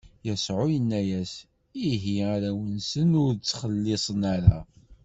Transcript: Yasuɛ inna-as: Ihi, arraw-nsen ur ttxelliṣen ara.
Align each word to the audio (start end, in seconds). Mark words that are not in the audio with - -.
Yasuɛ 0.27 0.63
inna-as: 0.77 1.33
Ihi, 1.91 2.15
arraw-nsen 2.33 3.09
ur 3.23 3.31
ttxelliṣen 3.35 4.21
ara. 4.35 4.59